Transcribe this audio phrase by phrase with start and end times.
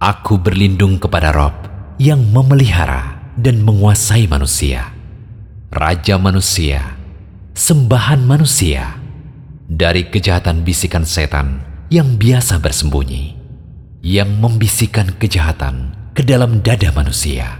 [0.00, 1.52] Aku berlindung kepada Rob
[2.00, 4.91] yang memelihara dan menguasai manusia,
[5.71, 6.95] Raja manusia,
[7.51, 8.95] sembahan manusia,
[9.67, 11.59] dari kejahatan bisikan setan
[11.91, 13.35] yang biasa bersembunyi,
[14.05, 17.59] yang membisikkan kejahatan ke dalam dada manusia,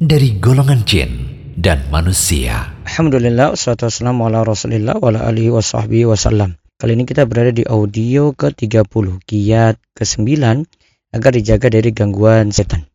[0.00, 1.10] dari golongan jin
[1.60, 2.72] dan manusia.
[2.88, 6.56] Alhamdulillah, wassalatu wassalamu ala rasulillah wa ala alihi wa sahbihi wasallam.
[6.80, 10.26] Kali ini kita berada di audio ke-30, kiat ke-9,
[11.12, 12.91] agar dijaga dari gangguan setan.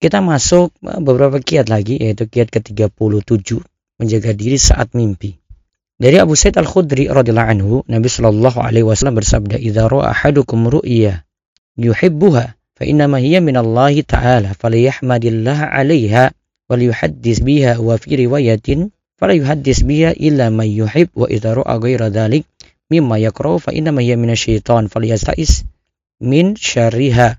[0.00, 3.60] Kita masuk beberapa kiat lagi, yaitu kiat ke-37,
[4.00, 5.36] menjaga diri saat mimpi.
[6.00, 11.28] Dari Abu Said Al-Khudri radhiyallahu anhu, Nabi Shallallahu alaihi wasallam bersabda, "Idza ra'a ahadukum ru'ya
[11.76, 16.32] yuhibbuha, fa innama hiya min Allah ta'ala, falyahmadillah 'alaiha
[16.70, 21.76] wal yuhaddis biha wa fi riwayatin fala yuhaddis biha illa man yuhib wa idza ra'a
[21.82, 22.46] ghaira dhalik
[22.88, 25.66] mimma yakrahu fa innama hiya minasyaitan falyasta'is
[26.22, 27.36] min syarriha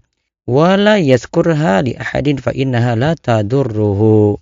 [0.49, 4.37] wala yadhkurha li ahadin fa innaha la tadurruhu.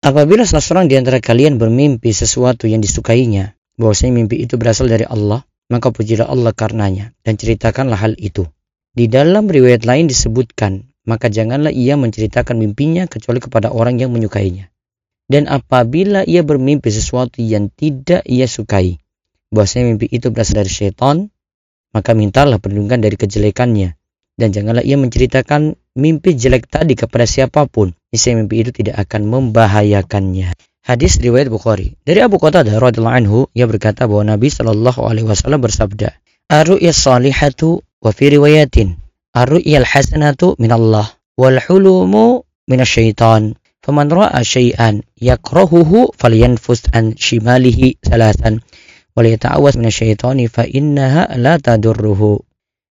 [0.00, 5.04] Apabila salah seorang di antara kalian bermimpi sesuatu yang disukainya, bahwasanya mimpi itu berasal dari
[5.04, 8.46] Allah, maka pujilah Allah karenanya dan ceritakanlah hal itu.
[8.96, 14.72] Di dalam riwayat lain disebutkan, maka janganlah ia menceritakan mimpinya kecuali kepada orang yang menyukainya.
[15.26, 19.02] Dan apabila ia bermimpi sesuatu yang tidak ia sukai,
[19.50, 21.28] bahwasanya mimpi itu berasal dari syaitan,
[21.90, 23.98] maka mintalah perlindungan dari kejelekannya
[24.36, 27.96] dan janganlah ia menceritakan mimpi jelek tadi kepada siapa pun.
[28.12, 30.52] Niscaya mimpi itu tidak akan membahayakannya.
[30.86, 31.98] Hadis riwayat Bukhari.
[32.06, 36.14] Dari Abu Qatadah radhiyallahu anhu ia berkata bahwa Nabi Shallallahu alaihi wasallam bersabda,
[36.46, 38.94] "Ar-ru'ya salihatu wa fi riwayatin,
[39.34, 48.02] ar-ru'ya al-hasanatu min Allah wal hulumu min syaitan." Faman ra'a syai'an yakrahuhu falyanfus an shimalihi
[48.02, 48.58] salasan
[49.14, 52.42] wal yata'awaz min syaitani fa innaha la tadurruhu.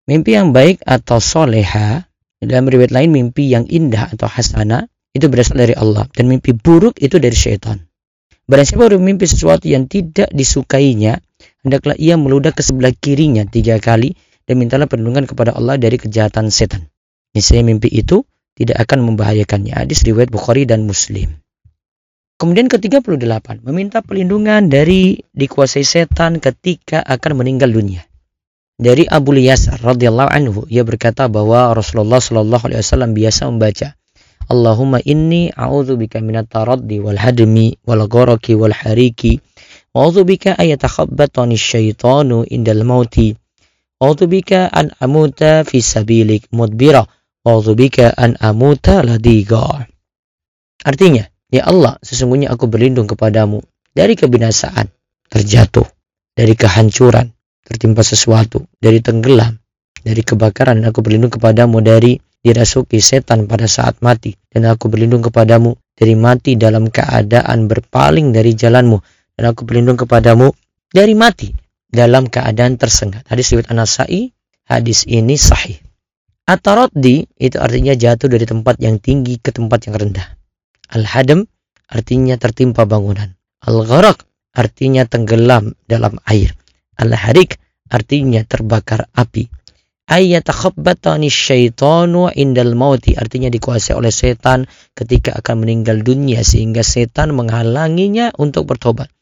[0.03, 2.03] Mimpi yang baik atau soleha,
[2.43, 6.11] dalam riwayat lain mimpi yang indah atau hasana, itu berasal dari Allah.
[6.11, 7.79] Dan mimpi buruk itu dari syaitan.
[8.51, 11.23] Barang siapa bermimpi sesuatu yang tidak disukainya,
[11.63, 16.51] hendaklah ia meludah ke sebelah kirinya tiga kali dan mintalah perlindungan kepada Allah dari kejahatan
[16.51, 16.91] setan.
[17.31, 18.27] Misalnya mimpi itu
[18.59, 19.87] tidak akan membahayakannya.
[19.87, 21.39] Hadis riwayat Bukhari dan Muslim.
[22.43, 28.03] Kemudian ke-38, meminta perlindungan dari dikuasai setan ketika akan meninggal dunia
[28.81, 33.97] dari Abu Yasar radhiyallahu anhu ia berkata bahwa Rasulullah shallallahu alaihi wasallam biasa membaca
[34.51, 39.39] Allahumma inni a'udzubika minat taraddi wal hadmi wal gharaqi wal hariki
[39.95, 43.33] wa a'udzubika an yatakhabbatani syaitanu indal mauti
[44.03, 47.07] a'udzubika an amuta fi sabilik mudbira
[47.47, 49.87] a'udzubika an amuta ladiga.
[50.83, 53.63] Artinya, ya Allah, sesungguhnya aku berlindung kepadamu
[53.95, 54.91] dari kebinasaan,
[55.31, 55.87] terjatuh,
[56.35, 57.31] dari kehancuran,
[57.73, 59.57] tertimpa sesuatu, dari tenggelam,
[60.05, 65.73] dari kebakaran, aku berlindung kepadamu dari dirasuki setan pada saat mati, dan aku berlindung kepadamu
[65.97, 69.01] dari mati dalam keadaan berpaling dari jalanmu,
[69.41, 70.53] dan aku berlindung kepadamu
[70.93, 71.55] dari mati
[71.89, 73.25] dalam keadaan tersengat.
[73.31, 74.35] Hadis riwayat An-Nasai,
[74.67, 75.79] hadis ini sahih.
[76.43, 80.27] Ataroddi itu artinya jatuh dari tempat yang tinggi ke tempat yang rendah.
[80.91, 81.47] Al-hadam
[81.87, 83.39] artinya tertimpa bangunan.
[83.63, 84.19] Al-gharaq
[84.51, 86.59] artinya tenggelam dalam air.
[86.99, 87.62] Al-harik
[87.93, 89.53] artinya terbakar api.
[90.09, 94.67] Ayatakhabbatani syaitanu indal mauti artinya dikuasai oleh setan
[94.97, 99.13] ketika akan meninggal dunia sehingga setan menghalanginya untuk bertobat.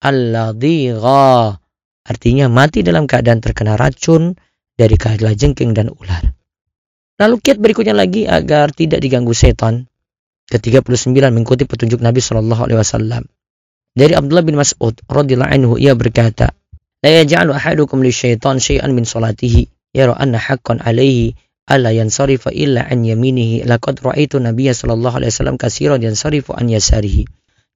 [0.00, 1.60] Alladhiqa
[2.06, 4.38] artinya mati dalam keadaan terkena racun
[4.78, 4.96] dari
[5.36, 6.24] jengking dan ular.
[7.20, 9.84] Lalu kiat berikutnya lagi agar tidak diganggu setan.
[10.50, 12.18] Ke-39 mengikuti petunjuk Nabi
[12.80, 13.28] wasallam.
[13.92, 16.56] Dari Abdullah bin Mas'ud radhiyallahu anhu ia berkata,
[17.00, 21.32] La yaj'alu ahadukum li syaitan syai'an min salatihi yara anna haqqan alaihi
[21.64, 27.24] alla yansarifa illa an yaminihi laqad ra'aitu nabiyya sallallahu alaihi wasallam katsiran yansarifu an yasarihi.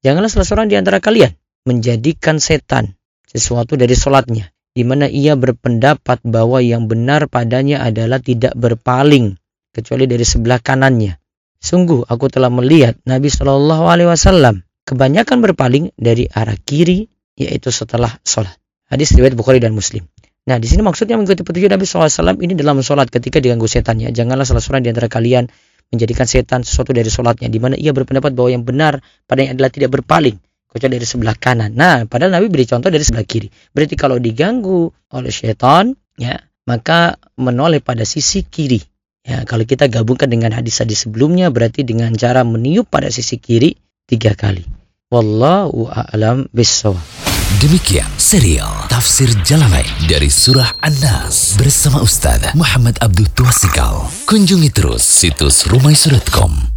[0.04, 1.32] Janganlah salah seorang di antara kalian
[1.64, 8.52] menjadikan setan sesuatu dari solatnya, di mana ia berpendapat bahwa yang benar padanya adalah tidak
[8.52, 9.40] berpaling
[9.72, 11.16] kecuali dari sebelah kanannya.
[11.64, 17.08] Sungguh aku telah melihat Nabi Shallallahu Alaihi Wasallam kebanyakan berpaling dari arah kiri,
[17.40, 18.60] yaitu setelah sholat.
[18.88, 20.04] Hadis riwayat Bukhari dan Muslim.
[20.44, 24.12] Nah, di sini maksudnya mengikuti petunjuk Nabi SAW ini dalam sholat ketika diganggu setannya.
[24.12, 25.48] Janganlah salah seorang di antara kalian
[25.88, 29.88] menjadikan setan sesuatu dari sholatnya, di mana ia berpendapat bahwa yang benar padanya adalah tidak
[29.96, 30.36] berpaling,
[30.68, 31.72] kecuali dari sebelah kanan.
[31.72, 33.48] Nah, padahal Nabi beri contoh dari sebelah kiri.
[33.72, 36.36] Berarti kalau diganggu oleh setan, ya,
[36.68, 38.84] maka menoleh pada sisi kiri.
[39.24, 43.72] Ya, kalau kita gabungkan dengan hadis-hadis sebelumnya, berarti dengan cara meniup pada sisi kiri
[44.04, 44.68] tiga kali.
[45.08, 47.33] Wallahu a'lam bishawab.
[47.60, 54.08] Demikian serial Tafsir Jalalain dari Surah An-Nas bersama Ustaz Muhammad Abdul Tuasikal.
[54.24, 56.73] Kunjungi terus situs rumaisu.com